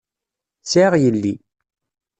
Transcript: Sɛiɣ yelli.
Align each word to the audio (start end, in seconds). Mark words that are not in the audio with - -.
Sɛiɣ 0.71 0.93
yelli. 0.97 1.33